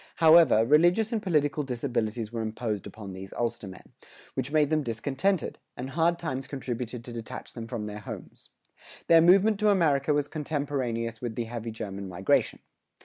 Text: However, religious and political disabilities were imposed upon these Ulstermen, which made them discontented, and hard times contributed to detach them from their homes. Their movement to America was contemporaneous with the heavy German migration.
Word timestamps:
However, 0.15 0.65
religious 0.65 1.13
and 1.13 1.21
political 1.21 1.61
disabilities 1.61 2.31
were 2.33 2.41
imposed 2.41 2.87
upon 2.87 3.13
these 3.13 3.33
Ulstermen, 3.33 3.91
which 4.33 4.51
made 4.51 4.71
them 4.71 4.81
discontented, 4.81 5.59
and 5.77 5.91
hard 5.91 6.17
times 6.17 6.47
contributed 6.47 7.05
to 7.05 7.13
detach 7.13 7.53
them 7.53 7.67
from 7.67 7.85
their 7.85 7.99
homes. 7.99 8.49
Their 9.05 9.21
movement 9.21 9.59
to 9.59 9.69
America 9.69 10.11
was 10.11 10.27
contemporaneous 10.27 11.21
with 11.21 11.35
the 11.35 11.43
heavy 11.43 11.69
German 11.69 12.09
migration. 12.09 12.61